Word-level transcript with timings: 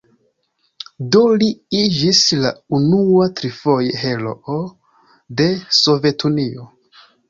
Do 1.15 1.21
li 1.43 1.49
iĝis 1.81 2.23
la 2.45 2.53
unua 2.79 3.29
trifoje 3.43 3.95
heroo 4.07 4.61
de 5.41 5.53
Sovetunio. 5.87 6.73